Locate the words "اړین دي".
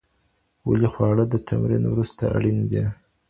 2.35-2.83